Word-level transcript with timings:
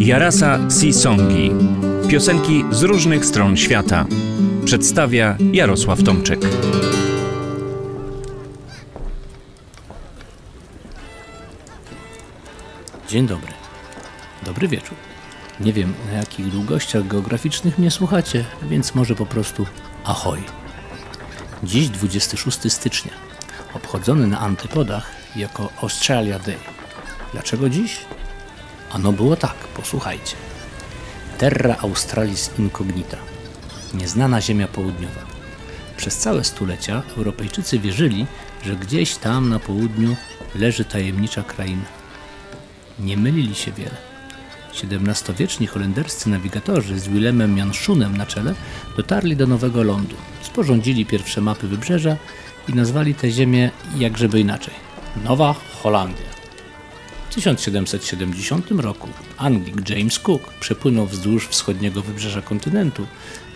Jarasa 0.00 0.58
Sisongi. 0.80 1.50
Piosenki 2.08 2.64
z 2.70 2.82
różnych 2.82 3.24
stron 3.24 3.56
świata. 3.56 4.06
Przedstawia 4.64 5.36
Jarosław 5.52 6.02
Tomczyk. 6.02 6.40
Dzień 13.08 13.26
dobry. 13.26 13.52
Dobry 14.42 14.68
wieczór. 14.68 14.96
Nie 15.60 15.72
wiem, 15.72 15.94
na 16.06 16.12
jakich 16.12 16.48
długościach 16.48 17.06
geograficznych 17.06 17.78
mnie 17.78 17.90
słuchacie, 17.90 18.44
więc 18.62 18.94
może 18.94 19.14
po 19.14 19.26
prostu 19.26 19.66
ahoj. 20.04 20.38
Dziś 21.62 21.88
26 21.88 22.72
stycznia, 22.72 23.12
obchodzony 23.74 24.26
na 24.26 24.40
antypodach 24.40 25.10
jako 25.36 25.68
Australia 25.82 26.38
Day. 26.38 26.58
Dlaczego 27.32 27.68
dziś? 27.68 27.98
Ano 28.90 29.12
było 29.12 29.36
tak, 29.36 29.54
posłuchajcie. 29.54 30.36
Terra 31.38 31.76
Australis 31.80 32.50
Incognita. 32.58 33.16
Nieznana 33.94 34.40
Ziemia 34.40 34.68
Południowa. 34.68 35.26
Przez 35.96 36.18
całe 36.18 36.44
stulecia 36.44 37.02
Europejczycy 37.16 37.78
wierzyli, 37.78 38.26
że 38.62 38.76
gdzieś 38.76 39.16
tam 39.16 39.48
na 39.48 39.58
południu 39.58 40.16
leży 40.54 40.84
tajemnicza 40.84 41.42
kraina. 41.42 41.84
Nie 42.98 43.16
mylili 43.16 43.54
się 43.54 43.72
wiele. 43.72 43.96
XVII-wieczni 44.74 45.66
holenderscy 45.66 46.30
nawigatorzy 46.30 47.00
z 47.00 47.08
Willemem 47.08 47.58
Janszonem 47.58 48.16
na 48.16 48.26
czele 48.26 48.54
dotarli 48.96 49.36
do 49.36 49.46
Nowego 49.46 49.82
Lądu, 49.82 50.16
sporządzili 50.42 51.06
pierwsze 51.06 51.40
mapy 51.40 51.68
wybrzeża 51.68 52.16
i 52.68 52.74
nazwali 52.74 53.14
tę 53.14 53.30
ziemię 53.30 53.70
jakżeby 53.98 54.40
inaczej 54.40 54.74
Nowa 55.24 55.54
Holandia. 55.82 56.29
W 57.30 57.34
1770 57.34 58.70
roku 58.70 59.08
Anglik 59.36 59.90
James 59.90 60.18
Cook 60.18 60.52
przepłynął 60.60 61.06
wzdłuż 61.06 61.48
wschodniego 61.48 62.02
wybrzeża 62.02 62.42
kontynentu, 62.42 63.06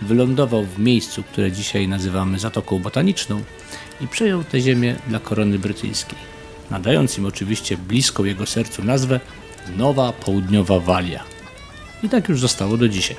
wylądował 0.01 0.65
w 0.65 0.79
miejscu, 0.79 1.23
które 1.23 1.51
dzisiaj 1.51 1.87
nazywamy 1.87 2.39
Zatoką 2.39 2.79
Botaniczną 2.79 3.43
i 4.01 4.07
przejął 4.07 4.43
tę 4.43 4.61
ziemię 4.61 4.95
dla 5.07 5.19
korony 5.19 5.59
brytyjskiej, 5.59 6.17
nadając 6.71 7.17
im 7.17 7.25
oczywiście 7.25 7.77
bliską 7.77 8.23
jego 8.23 8.45
sercu 8.45 8.83
nazwę 8.83 9.19
Nowa 9.77 10.13
Południowa 10.13 10.79
Walia. 10.79 11.23
I 12.03 12.09
tak 12.09 12.29
już 12.29 12.39
zostało 12.39 12.77
do 12.77 12.87
dzisiaj. 12.87 13.17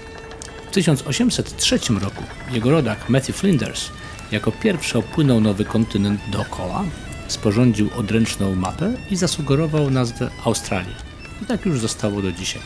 W 0.71 0.75
1803 0.75 1.79
roku 2.01 2.23
jego 2.53 2.71
rodak 2.71 3.09
Matthew 3.09 3.37
Flinders 3.37 3.91
jako 4.33 4.53
pierwszy 4.53 4.99
opłynął 4.99 5.41
nowy 5.41 5.65
kontynent 5.65 6.21
dookoła, 6.33 6.85
sporządził 7.29 7.91
odręczną 7.97 8.55
mapę 8.55 8.95
i 9.11 9.17
zasugerował 9.17 9.91
nazwę 9.91 10.31
Australia. 10.45 10.97
I 11.43 11.47
tak 11.47 11.67
już 11.67 11.81
zostało 11.81 12.23
do 12.23 12.33
dzisiaj. 12.33 12.63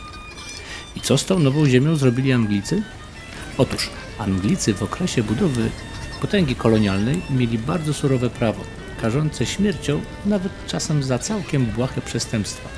I 0.95 1.01
co 1.01 1.17
z 1.17 1.25
tą 1.25 1.39
nową 1.39 1.65
ziemią 1.65 1.95
zrobili 1.95 2.31
Anglicy? 2.33 2.83
Otóż 3.57 3.89
Anglicy 4.17 4.73
w 4.73 4.83
okresie 4.83 5.23
budowy 5.23 5.69
potęgi 6.21 6.55
kolonialnej 6.55 7.21
mieli 7.29 7.57
bardzo 7.57 7.93
surowe 7.93 8.29
prawo, 8.29 8.63
karzące 9.01 9.45
śmiercią 9.45 10.01
nawet 10.25 10.51
czasem 10.67 11.03
za 11.03 11.19
całkiem 11.19 11.65
błahe 11.65 12.01
przestępstwa, 12.01 12.69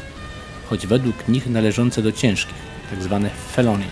choć 0.70 0.88
według 0.88 1.28
nich 1.28 1.48
należące 1.48 2.02
do 2.02 2.12
ciężkich, 2.12 2.56
tzw. 2.90 3.20
Tak 3.24 3.56
felony. 3.56 3.86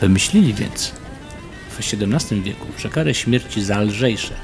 Wymyślili 0.00 0.54
więc 0.54 0.92
w 1.70 1.78
XVII 1.78 2.42
wieku, 2.42 2.66
że 2.78 2.88
karę 2.88 3.14
śmierci 3.14 3.64
za 3.64 3.80
lżejsze 3.80 4.34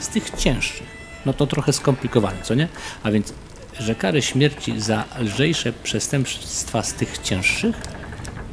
z 0.00 0.08
tych 0.08 0.30
cięższych 0.30 0.98
no 1.28 1.34
to 1.34 1.46
trochę 1.46 1.72
skomplikowane, 1.72 2.42
co 2.42 2.54
nie? 2.54 2.68
A 3.02 3.10
więc, 3.10 3.32
że 3.80 3.94
kary 3.94 4.22
śmierci 4.22 4.80
za 4.80 5.04
lżejsze 5.18 5.72
przestępstwa 5.72 6.82
z 6.82 6.94
tych 6.94 7.18
cięższych 7.18 7.76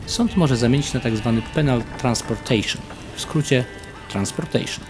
sąd 0.06 0.36
może 0.38 0.58
zamienić 0.58 0.94
na 0.94 1.00
tak 1.00 1.18
zwany 1.18 1.42
penal 1.42 1.84
transportation, 1.98 2.82
w 3.16 3.22
skrócie 3.22 3.66
transportation, 4.10 4.86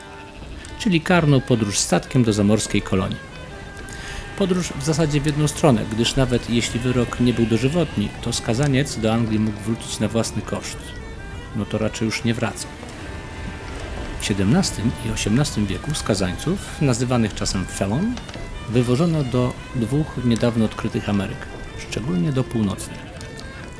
czyli 0.80 1.02
karną 1.02 1.42
podróż 1.42 1.80
statkiem 1.80 2.24
do 2.24 2.34
zamorskiej 2.34 2.82
kolonii. 2.82 3.18
Podróż 4.38 4.74
w 4.80 4.84
zasadzie 4.84 5.22
w 5.22 5.26
jedną 5.26 5.48
stronę, 5.48 5.86
gdyż 5.92 6.16
nawet 6.16 6.50
jeśli 6.50 6.80
wyrok 6.80 7.20
nie 7.20 7.34
był 7.34 7.46
dożywotni, 7.46 8.10
to 8.22 8.34
skazaniec 8.34 9.00
do 9.00 9.14
Anglii 9.14 9.40
mógł 9.40 9.60
wrócić 9.60 10.00
na 10.00 10.08
własny 10.08 10.42
koszt. 10.42 10.78
No 11.56 11.66
to 11.66 11.78
raczej 11.78 12.06
już 12.06 12.24
nie 12.24 12.34
wraca. 12.34 12.68
W 14.26 14.28
XVII 14.28 14.92
i 15.06 15.10
XVIII 15.10 15.68
wieku 15.68 15.94
skazańców, 15.94 16.82
nazywanych 16.82 17.34
czasem 17.34 17.66
felon, 17.66 18.16
wywożono 18.70 19.24
do 19.24 19.54
dwóch 19.76 20.26
niedawno 20.26 20.66
odkrytych 20.66 21.10
Ameryk, 21.10 21.38
szczególnie 21.90 22.32
do 22.32 22.44
północnej. 22.44 22.98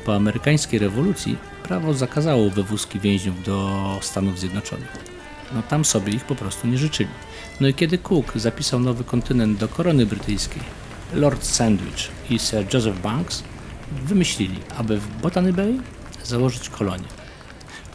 Po 0.04 0.14
amerykańskiej 0.14 0.78
rewolucji 0.78 1.36
prawo 1.62 1.94
zakazało 1.94 2.50
wywózki 2.50 3.00
więźniów 3.00 3.44
do 3.44 3.98
Stanów 4.02 4.40
Zjednoczonych. 4.40 5.04
No 5.54 5.62
tam 5.62 5.84
sobie 5.84 6.12
ich 6.12 6.24
po 6.24 6.34
prostu 6.34 6.66
nie 6.68 6.78
życzyli. 6.78 7.10
No 7.60 7.68
i 7.68 7.74
kiedy 7.74 7.98
Cook 7.98 8.32
zapisał 8.36 8.80
nowy 8.80 9.04
kontynent 9.04 9.58
do 9.58 9.68
korony 9.68 10.06
brytyjskiej, 10.06 10.62
Lord 11.14 11.44
Sandwich 11.44 12.08
i 12.30 12.38
Sir 12.38 12.74
Joseph 12.74 13.00
Banks 13.00 13.42
wymyślili, 13.92 14.58
aby 14.76 15.00
w 15.00 15.20
Botany 15.20 15.52
Bay 15.52 15.80
założyć 16.24 16.68
kolonię. 16.68 17.25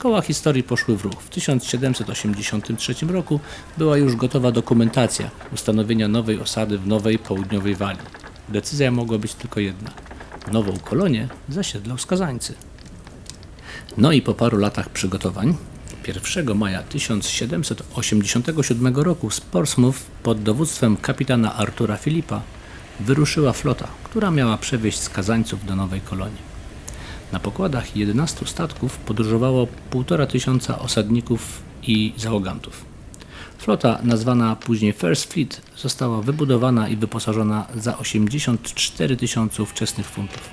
Koła 0.02 0.22
historii 0.22 0.64
poszły 0.64 0.98
w 0.98 1.04
ruch. 1.04 1.22
W 1.22 1.30
1783 1.30 2.96
roku 3.06 3.40
była 3.78 3.98
już 3.98 4.16
gotowa 4.16 4.52
dokumentacja 4.52 5.30
ustanowienia 5.54 6.08
nowej 6.08 6.40
osady 6.40 6.78
w 6.78 6.88
Nowej 6.88 7.20
Południowej 7.20 7.76
Walii. 7.76 8.02
Decyzja 8.50 8.92
mogła 8.92 9.18
być 9.18 9.34
tylko 9.34 9.60
jedna. 9.60 9.92
Nową 10.52 10.80
kolonię 10.80 11.28
zasiedlą 11.50 11.98
skazańcy. 11.98 12.54
No 13.98 14.12
i 14.12 14.22
po 14.22 14.34
paru 14.34 14.58
latach 14.58 14.90
przygotowań 14.90 15.56
1 16.08 16.58
maja 16.58 16.84
1787 16.84 18.96
roku 18.96 19.32
z 19.32 19.42
Portsmouth 19.42 20.00
pod 20.24 20.44
dowództwem 20.44 20.98
kapitana 20.98 21.56
Artura 21.56 21.98
Filipa 21.98 22.42
wyruszyła 23.00 23.54
flota, 23.54 23.88
która 24.04 24.32
miała 24.32 24.58
przewieźć 24.58 25.00
skazańców 25.00 25.66
do 25.66 25.76
nowej 25.76 26.02
kolonii. 26.02 26.51
Na 27.32 27.40
pokładach 27.40 27.96
11 27.96 28.46
statków 28.46 28.98
podróżowało 28.98 29.68
1,5 29.92 30.28
tysiąca 30.28 30.80
osadników 30.80 31.62
i 31.84 32.14
załogantów. 32.18 32.86
Flota, 33.58 34.00
nazwana 34.04 34.56
później 34.56 34.92
First 34.92 35.34
Fleet, 35.34 35.62
została 35.78 36.22
wybudowana 36.22 36.90
i 36.90 36.96
wyposażona 36.96 37.68
za 37.76 37.98
84 37.98 39.18
tysiące 39.18 39.64
ówczesnych 39.64 40.08
funtów. 40.08 40.50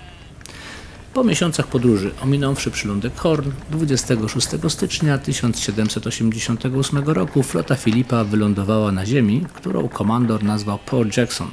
Po 1.15 1.25
miesiącach 1.25 1.67
podróży, 1.67 2.11
ominąwszy 2.22 2.71
przylądek 2.71 3.17
Horn, 3.17 3.50
26 3.71 4.49
stycznia 4.69 5.19
1788 5.19 7.05
roku 7.05 7.43
flota 7.43 7.77
Filipa 7.77 8.25
wylądowała 8.25 8.93
na 8.93 9.06
ziemi, 9.06 9.47
którą 9.55 9.88
komandor 9.88 10.44
nazwał 10.44 10.78
Port 10.78 11.17
Jackson, 11.17 11.50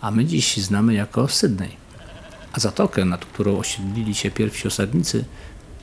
a 0.00 0.10
my 0.10 0.24
dziś 0.24 0.56
znamy 0.56 0.94
jako 0.94 1.28
Sydney 1.28 1.79
a 2.52 2.60
zatokę, 2.60 3.04
nad 3.04 3.24
którą 3.24 3.58
osiedlili 3.58 4.14
się 4.14 4.30
pierwsi 4.30 4.68
osadnicy, 4.68 5.24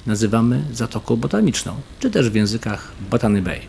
nazywamy 0.05 0.63
Zatoką 0.73 1.15
Botaniczną, 1.15 1.75
czy 1.99 2.11
też 2.11 2.29
w 2.29 2.35
językach 2.35 2.91
Botany 3.09 3.41
Bay. 3.41 3.59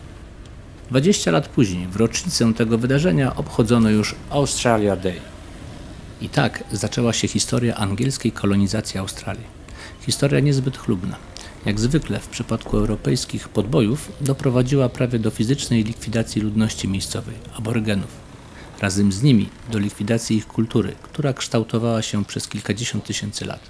20 0.90 1.30
lat 1.30 1.48
później, 1.48 1.86
w 1.86 1.96
rocznicę 1.96 2.54
tego 2.54 2.78
wydarzenia, 2.78 3.36
obchodzono 3.36 3.90
już 3.90 4.14
Australia 4.30 4.96
Day. 4.96 5.20
I 6.20 6.28
tak 6.28 6.64
zaczęła 6.72 7.12
się 7.12 7.28
historia 7.28 7.74
angielskiej 7.74 8.32
kolonizacji 8.32 8.98
Australii. 8.98 9.58
Historia 10.00 10.40
niezbyt 10.40 10.78
chlubna. 10.78 11.16
Jak 11.66 11.80
zwykle 11.80 12.20
w 12.20 12.28
przypadku 12.28 12.76
europejskich 12.76 13.48
podbojów 13.48 14.12
doprowadziła 14.20 14.88
prawie 14.88 15.18
do 15.18 15.30
fizycznej 15.30 15.84
likwidacji 15.84 16.42
ludności 16.42 16.88
miejscowej, 16.88 17.34
aborygenów 17.56 18.27
razem 18.80 19.12
z 19.12 19.22
nimi 19.22 19.48
do 19.70 19.78
likwidacji 19.78 20.36
ich 20.36 20.46
kultury, 20.46 20.94
która 21.02 21.32
kształtowała 21.32 22.02
się 22.02 22.24
przez 22.24 22.48
kilkadziesiąt 22.48 23.04
tysięcy 23.04 23.44
lat. 23.44 23.60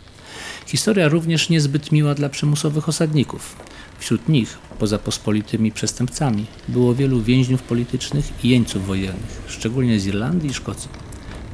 Historia 0.66 1.08
również 1.08 1.48
niezbyt 1.48 1.92
miła 1.92 2.14
dla 2.14 2.28
przymusowych 2.28 2.88
osadników. 2.88 3.56
Wśród 3.98 4.28
nich, 4.28 4.58
poza 4.78 4.98
pospolitymi 4.98 5.72
przestępcami, 5.72 6.46
było 6.68 6.94
wielu 6.94 7.22
więźniów 7.22 7.62
politycznych 7.62 8.44
i 8.44 8.48
jeńców 8.48 8.86
wojennych, 8.86 9.42
szczególnie 9.48 10.00
z 10.00 10.06
Irlandii 10.06 10.50
i 10.50 10.54
Szkocji. 10.54 10.90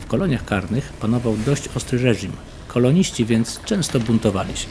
W 0.00 0.06
koloniach 0.06 0.44
karnych 0.44 0.92
panował 0.92 1.36
dość 1.46 1.68
ostry 1.74 1.98
reżim, 1.98 2.32
koloniści 2.68 3.24
więc 3.24 3.60
często 3.64 4.00
buntowali 4.00 4.56
się. 4.56 4.66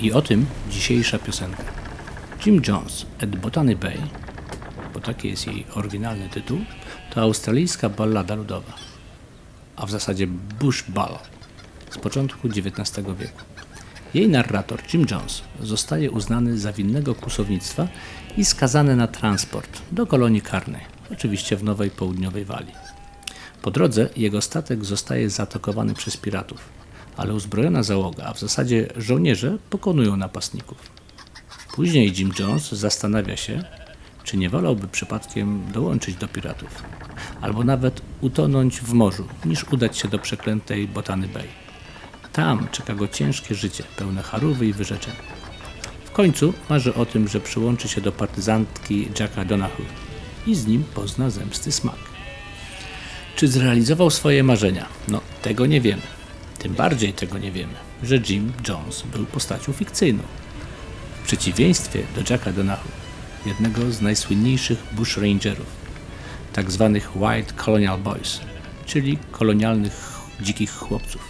I 0.00 0.12
o 0.12 0.22
tym 0.22 0.46
dzisiejsza 0.70 1.18
piosenka. 1.18 1.64
Jim 2.46 2.62
Jones 2.68 3.06
at 3.22 3.36
Botany 3.36 3.76
Bay 3.76 3.98
bo 4.96 5.00
taki 5.00 5.28
jest 5.28 5.46
jej 5.46 5.66
oryginalny 5.74 6.28
tytuł, 6.28 6.58
to 7.10 7.20
australijska 7.20 7.88
ballada 7.88 8.34
ludowa, 8.34 8.72
a 9.76 9.86
w 9.86 9.90
zasadzie 9.90 10.26
bush 10.60 10.84
ball 10.88 11.18
z 11.90 11.98
początku 11.98 12.48
XIX 12.48 13.06
wieku. 13.18 13.42
Jej 14.14 14.28
narrator 14.28 14.82
Jim 14.92 15.06
Jones 15.10 15.42
zostaje 15.62 16.10
uznany 16.10 16.58
za 16.58 16.72
winnego 16.72 17.14
kłusownictwa 17.14 17.88
i 18.36 18.44
skazany 18.44 18.96
na 18.96 19.06
transport 19.06 19.82
do 19.92 20.06
kolonii 20.06 20.40
karnej, 20.40 20.82
oczywiście 21.12 21.56
w 21.56 21.64
Nowej 21.64 21.90
Południowej 21.90 22.44
Walii. 22.44 22.74
Po 23.62 23.70
drodze 23.70 24.08
jego 24.16 24.40
statek 24.40 24.84
zostaje 24.84 25.30
zaatakowany 25.30 25.94
przez 25.94 26.16
piratów, 26.16 26.68
ale 27.16 27.34
uzbrojona 27.34 27.82
załoga, 27.82 28.24
a 28.24 28.34
w 28.34 28.40
zasadzie 28.40 28.88
żołnierze 28.96 29.58
pokonują 29.70 30.16
napastników. 30.16 30.90
Później 31.74 32.12
Jim 32.18 32.32
Jones 32.38 32.72
zastanawia 32.72 33.36
się, 33.36 33.64
czy 34.26 34.36
nie 34.36 34.50
wolałby 34.50 34.88
przypadkiem 34.88 35.72
dołączyć 35.72 36.16
do 36.16 36.28
piratów, 36.28 36.82
albo 37.40 37.64
nawet 37.64 38.02
utonąć 38.20 38.80
w 38.80 38.92
morzu, 38.92 39.28
niż 39.44 39.64
udać 39.64 39.98
się 39.98 40.08
do 40.08 40.18
przeklętej 40.18 40.88
Botany 40.88 41.28
Bay. 41.28 41.48
Tam 42.32 42.68
czeka 42.72 42.94
go 42.94 43.08
ciężkie 43.08 43.54
życie, 43.54 43.84
pełne 43.96 44.22
charówy 44.22 44.66
i 44.66 44.72
wyrzeczeń. 44.72 45.14
W 46.04 46.10
końcu 46.10 46.54
marzy 46.70 46.94
o 46.94 47.06
tym, 47.06 47.28
że 47.28 47.40
przyłączy 47.40 47.88
się 47.88 48.00
do 48.00 48.12
partyzantki 48.12 49.08
Jacka 49.20 49.44
Donahue 49.44 49.84
i 50.46 50.54
z 50.54 50.66
nim 50.66 50.84
pozna 50.94 51.30
zemsty 51.30 51.72
smak. 51.72 51.98
Czy 53.36 53.48
zrealizował 53.48 54.10
swoje 54.10 54.42
marzenia? 54.42 54.86
No, 55.08 55.20
tego 55.42 55.66
nie 55.66 55.80
wiemy. 55.80 56.02
Tym 56.58 56.74
bardziej 56.74 57.12
tego 57.12 57.38
nie 57.38 57.52
wiemy, 57.52 57.74
że 58.02 58.16
Jim 58.16 58.52
Jones 58.68 59.02
był 59.02 59.26
postacią 59.26 59.72
fikcyjną. 59.72 60.22
W 61.22 61.26
przeciwieństwie 61.26 62.02
do 62.14 62.32
Jacka 62.32 62.52
Donahue, 62.52 63.05
jednego 63.46 63.92
z 63.92 64.00
najsłynniejszych 64.00 64.78
bushrangerów, 64.92 65.66
tak 66.52 66.70
zwanych 66.70 67.16
White 67.16 67.52
Colonial 67.64 67.98
Boys, 67.98 68.40
czyli 68.86 69.18
kolonialnych 69.32 70.12
dzikich 70.40 70.70
chłopców. 70.70 71.22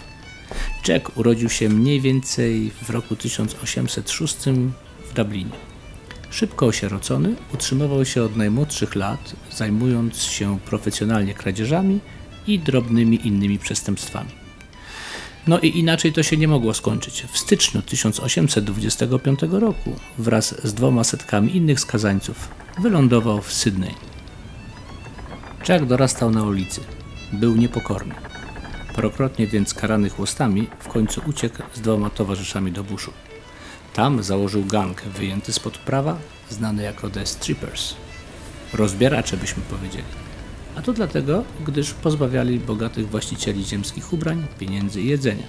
Jack 0.88 1.18
urodził 1.18 1.48
się 1.48 1.68
mniej 1.68 2.00
więcej 2.00 2.70
w 2.82 2.90
roku 2.90 3.16
1806 3.16 4.36
w 5.10 5.14
Dublinie. 5.14 5.52
Szybko 6.30 6.66
osierocony, 6.66 7.34
utrzymywał 7.54 8.04
się 8.04 8.22
od 8.22 8.36
najmłodszych 8.36 8.94
lat, 8.94 9.36
zajmując 9.52 10.22
się 10.22 10.58
profesjonalnie 10.60 11.34
kradzieżami 11.34 12.00
i 12.46 12.58
drobnymi 12.58 13.26
innymi 13.26 13.58
przestępstwami. 13.58 14.45
No 15.46 15.58
i 15.58 15.78
inaczej 15.78 16.12
to 16.12 16.22
się 16.22 16.37
nie 16.37 16.48
mogło 16.48 16.75
skończyć. 16.75 17.22
W 17.32 17.38
styczniu 17.38 17.82
1825 17.82 19.40
roku 19.50 19.96
wraz 20.19 20.54
z 20.64 20.75
dwoma 20.75 21.04
setkami 21.04 21.56
innych 21.56 21.81
skazańców 21.81 22.48
wylądował 22.78 23.43
w 23.43 23.52
Sydney. 23.52 23.94
Jack 25.69 25.84
dorastał 25.84 26.31
na 26.31 26.44
ulicy. 26.44 26.81
Był 27.32 27.56
niepokorny. 27.56 28.14
Parokrotnie 28.94 29.46
więc 29.46 29.75
karany 29.75 30.10
chłostami, 30.10 30.66
w 30.78 30.88
końcu 30.88 31.20
uciekł 31.26 31.62
z 31.75 31.81
dwoma 31.81 32.10
towarzyszami 32.10 32.72
do 32.72 32.84
buszu. 32.84 33.12
Tam 33.94 34.22
założył 34.22 34.64
gang 34.64 35.02
wyjęty 35.02 35.52
spod 35.52 35.78
prawa, 35.78 36.19
znany 36.50 36.82
jako 36.82 37.10
The 37.10 37.26
Strippers. 37.26 37.94
Rozbieracze 38.72 39.37
byśmy 39.37 39.62
powiedzieli. 39.62 40.25
A 40.76 40.82
to 40.82 40.93
dlatego, 40.93 41.44
gdyż 41.67 41.90
pozbawiali 41.93 42.61
bogatych 42.61 43.08
właścicieli 43.08 43.64
ziemskich 43.64 44.12
ubrań, 44.12 44.46
pieniędzy 44.58 45.00
i 45.00 45.06
jedzenia. 45.06 45.46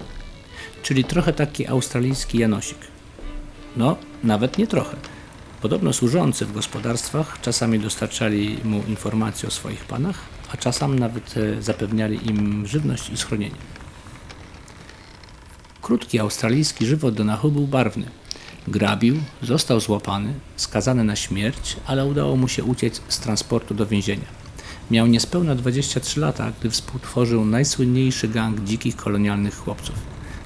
Czyli 0.84 1.04
trochę 1.04 1.34
taki 1.34 1.68
australijski 1.68 2.38
Janosik. 2.38 2.78
No, 3.78 3.98
nawet 4.24 4.58
nie 4.58 4.68
trochę. 4.68 4.98
Podobno 5.62 5.94
służący 5.94 6.46
w 6.46 6.54
gospodarstwach 6.54 7.42
czasami 7.42 7.80
dostarczali 7.80 8.58
mu 8.64 8.84
informacje 8.88 9.50
o 9.50 9.52
swoich 9.52 9.86
panach, 9.86 10.20
a 10.54 10.58
czasem 10.58 11.00
nawet 11.00 11.36
e, 11.38 11.62
zapewniali 11.62 12.30
im 12.30 12.68
żywność 12.68 13.10
i 13.10 13.18
schronienie. 13.18 13.56
Krótki 15.82 16.20
australijski 16.20 16.86
żywot 16.86 17.16
Donahu 17.16 17.52
był 17.52 17.68
barwny. 17.68 18.06
Grabił, 18.68 19.18
został 19.42 19.80
złapany, 19.80 20.34
skazany 20.56 21.04
na 21.04 21.16
śmierć, 21.16 21.78
ale 21.86 22.06
udało 22.06 22.36
mu 22.36 22.48
się 22.48 22.64
uciec 22.64 23.02
z 23.08 23.20
transportu 23.20 23.74
do 23.74 23.86
więzienia. 23.86 24.47
Miał 24.92 25.08
niespełna 25.08 25.56
23 25.56 26.20
lata, 26.20 26.52
gdy 26.60 26.70
współtworzył 26.70 27.46
najsłynniejszy 27.46 28.28
gang 28.28 28.64
dzikich 28.64 28.96
kolonialnych 28.96 29.58
chłopców. 29.58 29.96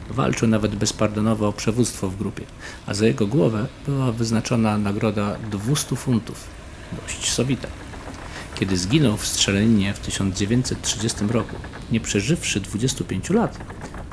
Walczył 0.09 0.47
nawet 0.47 0.75
bezpardonowo 0.75 1.47
o 1.47 1.53
przewództwo 1.53 2.09
w 2.09 2.17
grupie, 2.17 2.43
a 2.85 2.93
za 2.93 3.05
jego 3.05 3.27
głowę 3.27 3.67
była 3.85 4.11
wyznaczona 4.11 4.77
nagroda 4.77 5.37
200 5.51 5.95
funtów. 5.95 6.47
Dość 7.01 7.31
sowita. 7.31 7.67
Kiedy 8.55 8.77
zginął 8.77 9.17
w 9.17 9.27
strzelaninie 9.27 9.93
w 9.93 9.99
1930 9.99 11.19
roku, 11.29 11.55
nie 11.91 11.99
przeżywszy 11.99 12.59
25 12.59 13.29
lat, 13.29 13.57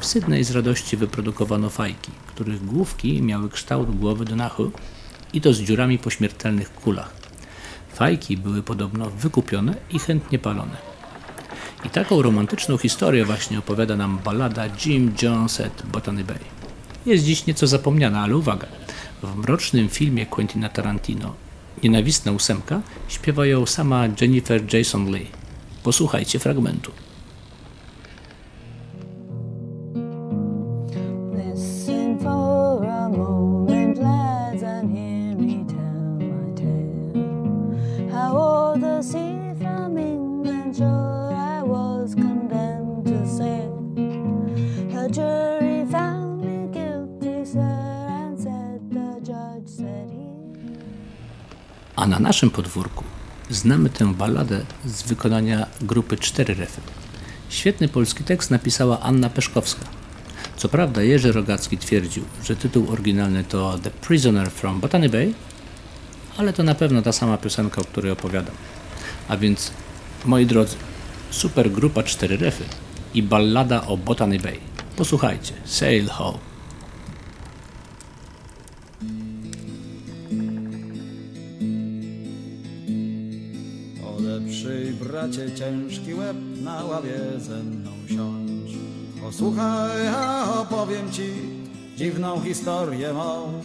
w 0.00 0.06
Sydney 0.06 0.44
z 0.44 0.50
radości 0.50 0.96
wyprodukowano 0.96 1.70
fajki, 1.70 2.12
których 2.26 2.64
główki 2.66 3.22
miały 3.22 3.50
kształt 3.50 3.98
głowy 3.98 4.25
Donahu 4.25 4.70
i 5.32 5.40
to 5.40 5.52
z 5.52 5.60
dziurami 5.60 5.98
po 5.98 6.10
śmiertelnych 6.10 6.75
kulach. 6.75 7.27
Fajki 7.99 8.37
były 8.37 8.62
podobno 8.62 9.11
wykupione 9.11 9.75
i 9.91 9.99
chętnie 9.99 10.39
palone. 10.39 10.77
I 11.85 11.91
taką 11.91 12.23
romantyczną 12.23 12.77
historię 12.77 13.25
właśnie 13.25 13.59
opowiada 13.59 13.97
nam 13.97 14.19
balada 14.25 14.65
Jim 14.87 15.15
Jones 15.23 15.61
at 15.61 15.83
Botany 15.93 16.25
Bay. 16.25 16.39
Jest 17.06 17.25
dziś 17.25 17.47
nieco 17.47 17.67
zapomniana, 17.67 18.21
ale 18.21 18.37
uwaga, 18.37 18.67
w 19.23 19.37
mrocznym 19.37 19.89
filmie 19.89 20.27
Quentina 20.27 20.69
Tarantino 20.69 21.35
Nienawistna 21.83 22.33
ósemka 22.33 22.81
śpiewa 23.09 23.47
ją 23.47 23.67
sama 23.67 24.05
Jennifer 24.21 24.75
Jason 24.75 25.12
Lee. 25.12 25.27
Posłuchajcie 25.83 26.39
fragmentu. 26.39 26.93
A 51.97 52.06
na 52.06 52.19
naszym 52.19 52.50
podwórku 52.50 53.05
znamy 53.50 53.91
tę 53.91 54.15
balladę 54.15 54.61
z 54.85 55.03
wykonania 55.03 55.67
grupy 55.81 56.17
Cztery 56.17 56.55
Refy. 56.55 56.81
Świetny 57.49 57.88
polski 57.88 58.25
tekst 58.25 58.50
napisała 58.50 59.00
Anna 59.00 59.31
Peszkowska. 59.31 59.85
Co 60.56 60.69
prawda 60.69 61.03
Jerzy 61.03 61.32
Rogacki 61.32 61.79
twierdził, 61.79 62.25
że 62.44 62.56
tytuł 62.56 62.93
oryginalny 62.93 63.44
to 63.44 63.79
The 63.82 63.91
Prisoner 63.91 64.50
from 64.50 64.81
Botany 64.81 65.09
Bay, 65.09 65.35
ale 66.37 66.53
to 66.53 66.62
na 66.62 66.75
pewno 66.75 67.03
ta 67.03 67.12
sama 67.12 67.37
piosenka, 67.37 67.81
o 67.81 67.85
której 67.85 68.12
opowiadam. 68.12 68.55
A 69.29 69.37
więc, 69.37 69.73
moi 70.25 70.47
drodzy, 70.47 70.76
super 71.31 71.71
grupa 71.71 72.03
Cztery 72.03 72.37
Refy 72.37 72.64
i 73.14 73.23
ballada 73.23 73.87
o 73.87 73.97
Botany 73.97 74.38
Bay. 74.38 74.59
Posłuchajcie, 74.97 75.53
Sail 75.64 76.09
Ho. 76.09 76.48
Bracie, 85.28 85.54
ciężki 85.54 86.14
łeb 86.14 86.37
na 86.62 86.85
ławie 86.85 87.18
ze 87.38 87.62
mną 87.62 87.90
siądź. 88.08 88.73
Posłuchaj, 89.23 90.08
a 90.08 90.61
opowiem 90.61 91.12
ci 91.12 91.28
dziwną 91.97 92.40
historię 92.40 93.12
mą. 93.12 93.62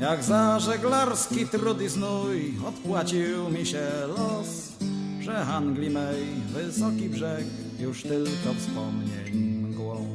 Jak 0.00 0.24
za 0.24 0.60
żeglarski 0.60 1.46
trud 1.46 1.82
i 1.82 1.88
znój 1.88 2.54
odpłacił 2.68 3.50
mi 3.50 3.66
się 3.66 3.86
los, 4.08 4.72
że 5.20 5.38
Anglii 5.38 5.90
mej 5.90 6.24
wysoki 6.54 7.08
brzeg 7.08 7.44
już 7.80 8.02
tylko 8.02 8.54
wspomnień 8.58 9.34
mgłą. 9.34 10.06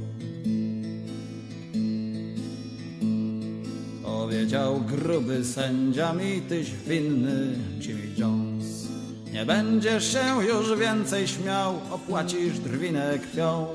Powiedział 4.03 4.81
gruby 4.81 5.45
sędzia 5.45 6.13
mi, 6.13 6.41
tyś 6.41 6.71
winny, 6.87 7.55
Jimmy 7.79 8.07
Jones. 8.17 8.46
Nie 9.37 9.45
będziesz 9.45 10.13
się 10.13 10.45
już 10.47 10.79
więcej 10.79 11.27
śmiał, 11.27 11.73
opłacisz 11.91 12.59
drwinę 12.59 13.19
krwią. 13.19 13.67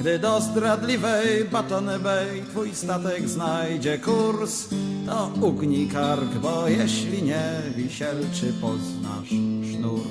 Gdy 0.00 0.18
do 0.18 0.40
zdradliwej 0.40 1.44
Batony 1.44 1.98
Bay 1.98 2.42
twój 2.50 2.74
statek 2.74 3.28
znajdzie 3.28 3.98
kurs, 3.98 4.68
to 5.06 5.30
ugnij 5.40 5.88
kark, 5.88 6.34
bo 6.42 6.68
jeśli 6.68 7.22
nie, 7.22 7.42
wisielczy 7.76 8.52
poznasz 8.60 9.28
sznur. 9.70 10.06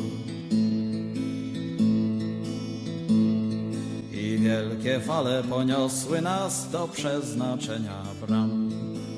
I 4.12 4.38
wielkie 4.40 5.00
fale 5.00 5.44
poniosły 5.44 6.22
nas 6.22 6.70
do 6.72 6.88
przeznaczenia 6.88 8.04
bram. 8.28 8.70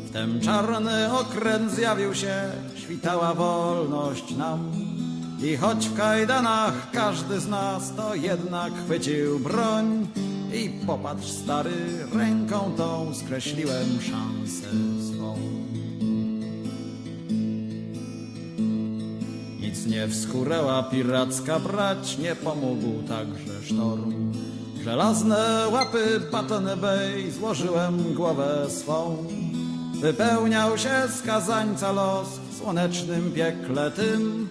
Wtem 0.10 0.42
czarny 0.42 1.14
okręt 1.14 1.72
zjawił 1.72 2.16
się, 2.16 2.36
świtała 2.76 3.34
wolność 3.34 4.36
nam. 4.38 4.72
I 5.44 5.58
choć 5.58 5.88
w 5.88 5.98
kajdanach 5.98 6.92
każdy 6.92 7.40
z 7.40 7.48
nas, 7.48 7.94
to 7.96 8.16
jednak 8.16 8.74
chwycił 8.86 9.40
broń. 9.40 10.08
I 10.54 10.70
popatrz 10.86 11.28
stary, 11.28 11.76
ręką 12.14 12.72
tą 12.78 13.14
skreśliłem 13.14 13.88
szansę 14.02 14.68
swą. 15.12 15.36
Nic 19.62 19.86
nie 19.86 20.08
wskórała 20.08 20.84
piracka 20.84 21.60
brać, 21.60 22.18
nie 22.18 22.36
pomógł 22.36 23.04
także 23.08 23.64
sztorm. 23.64 24.34
żelazne 24.84 25.68
łapy 25.72 26.20
batony 26.32 26.78
bej, 26.78 27.32
złożyłem 27.32 28.14
głowę 28.14 28.66
swą. 28.70 29.26
Wypełniał 30.02 30.78
się 30.78 30.94
skazańca 31.20 31.92
los 31.92 32.28
w 32.28 32.58
słonecznym 32.58 33.32
piekle 33.32 33.92
tym, 33.92 34.50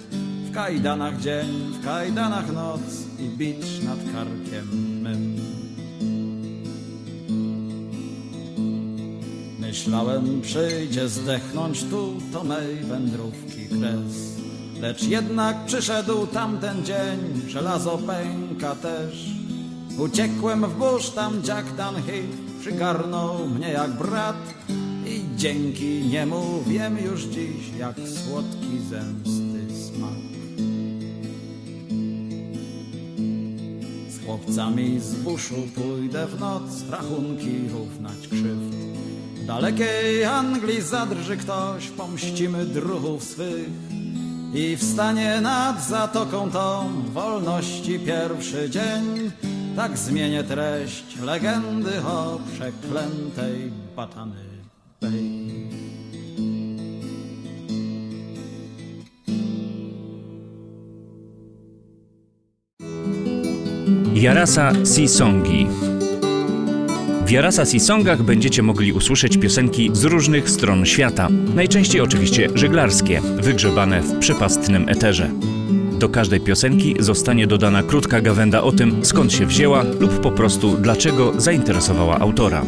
kajdanach 0.56 1.20
dzień, 1.20 1.72
w 1.72 1.84
kajdanach 1.84 2.52
noc 2.52 2.80
i 3.18 3.28
bicz 3.28 3.82
nad 3.84 3.98
karkiem 4.12 5.00
mym. 5.02 5.36
Myślałem, 9.60 10.40
przyjdzie 10.40 11.08
zdechnąć 11.08 11.84
tu, 11.84 12.12
to 12.32 12.44
mej 12.44 12.76
wędrówki 12.76 13.68
kres. 13.68 14.36
Lecz 14.80 15.02
jednak 15.02 15.64
przyszedł 15.66 16.26
tamten 16.26 16.84
dzień, 16.84 17.48
żelazo 17.48 17.98
pęka 17.98 18.74
też. 18.74 19.30
Uciekłem 19.98 20.66
w 20.66 20.78
burz, 20.78 21.10
tam 21.10 21.42
Jack 21.48 21.66
Dunhit 21.76 22.60
przygarnął 22.60 23.48
mnie 23.48 23.68
jak 23.68 23.90
brat. 23.90 24.54
I 25.06 25.36
dzięki 25.36 26.00
niemu 26.00 26.62
wiem 26.66 26.98
już 26.98 27.22
dziś, 27.22 27.78
jak 27.78 27.96
słodki 27.96 28.78
zemsty 28.90 29.74
smak. 29.74 30.35
Chłopcami 34.26 35.00
z 35.00 35.14
buszu 35.14 35.54
pójdę 35.74 36.26
w 36.26 36.40
noc, 36.40 36.62
rachunki 36.90 37.68
równać 37.72 38.28
krzywd. 38.28 38.74
W 39.34 39.46
dalekiej 39.46 40.24
Anglii 40.24 40.82
zadrży 40.82 41.36
ktoś, 41.36 41.88
pomścimy 41.88 42.64
druhów 42.64 43.24
swych 43.24 43.68
i 44.54 44.76
wstanie 44.76 45.40
nad 45.40 45.88
zatoką 45.88 46.50
tą 46.50 46.92
wolności 47.12 47.98
pierwszy 47.98 48.70
dzień. 48.70 49.30
Tak 49.76 49.98
zmienię 49.98 50.44
treść 50.44 51.18
legendy 51.20 52.02
o 52.02 52.38
przeklętej 52.52 53.72
Batany 53.96 54.44
Bay. 55.00 55.85
Jarasa 64.26 64.72
Sisongi. 64.94 65.66
W 67.26 67.30
Jarasa 67.30 67.64
Sisongach 67.64 68.22
będziecie 68.22 68.62
mogli 68.62 68.92
usłyszeć 68.92 69.36
piosenki 69.36 69.90
z 69.92 70.04
różnych 70.04 70.50
stron 70.50 70.86
świata. 70.86 71.28
Najczęściej 71.54 72.00
oczywiście 72.00 72.48
żeglarskie, 72.54 73.20
wygrzebane 73.20 74.00
w 74.02 74.18
przepastnym 74.18 74.88
eterze. 74.88 75.30
Do 75.98 76.08
każdej 76.08 76.40
piosenki 76.40 76.94
zostanie 76.98 77.46
dodana 77.46 77.82
krótka 77.82 78.20
gawenda 78.20 78.62
o 78.62 78.72
tym, 78.72 79.04
skąd 79.04 79.32
się 79.32 79.46
wzięła 79.46 79.82
lub 80.00 80.20
po 80.20 80.30
prostu 80.30 80.76
dlaczego 80.76 81.40
zainteresowała 81.40 82.18
autora. 82.18 82.64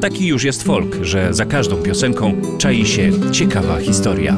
Taki 0.00 0.26
już 0.26 0.44
jest 0.44 0.62
folk, 0.62 0.96
że 1.02 1.34
za 1.34 1.46
każdą 1.46 1.76
piosenką 1.76 2.42
czai 2.58 2.86
się 2.86 3.12
ciekawa 3.32 3.80
historia. 3.80 4.36